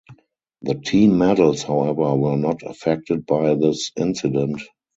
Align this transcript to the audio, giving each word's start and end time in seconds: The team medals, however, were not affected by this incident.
The 0.63 0.81
team 0.83 1.19
medals, 1.19 1.61
however, 1.61 2.15
were 2.15 2.35
not 2.35 2.63
affected 2.63 3.27
by 3.27 3.53
this 3.53 3.91
incident. 3.95 4.59